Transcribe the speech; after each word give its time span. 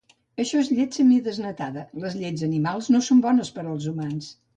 Això 0.43 0.59
és 0.61 0.69
llet 0.77 0.95
semidesnatada, 0.99 1.83
les 2.05 2.15
llets 2.21 2.45
animals 2.47 2.89
no 2.95 3.03
són 3.09 3.21
bones 3.27 3.53
per 3.59 3.67
als 3.73 3.87
humans 3.93 4.33